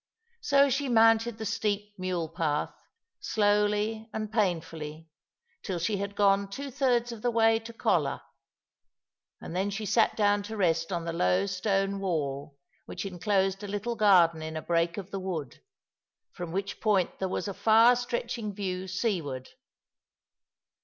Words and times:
So 0.41 0.71
she 0.71 0.89
mounted 0.89 1.37
the 1.37 1.45
steep 1.45 1.93
mule 1.99 2.27
path,' 2.27 2.73
slowly 3.19 4.09
and 4.11 4.31
painfully, 4.31 5.07
till 5.61 5.77
she 5.77 5.97
had 5.97 6.15
gone 6.15 6.49
two 6.49 6.71
thirds 6.71 7.11
of 7.11 7.21
the 7.21 7.29
way 7.29 7.59
to 7.59 7.71
Colla; 7.71 8.23
and 9.39 9.55
then 9.55 9.69
she 9.69 9.85
sat 9.85 10.17
down 10.17 10.41
to 10.41 10.57
rest 10.57 10.91
on 10.91 11.05
the 11.05 11.13
low 11.13 11.45
stone 11.45 11.99
wall 11.99 12.57
which 12.87 13.05
enclosed 13.05 13.61
a 13.63 13.67
little 13.67 13.95
garden 13.95 14.41
in 14.41 14.57
a 14.57 14.61
break 14.63 14.97
of 14.97 15.11
the 15.11 15.19
wood, 15.19 15.61
from 16.31 16.51
which 16.51 16.81
point 16.81 17.19
there 17.19 17.29
was 17.29 17.47
a 17.47 17.53
far 17.53 17.95
stretching 17.95 18.55
view 18.55 18.87
seaward. 18.87 19.49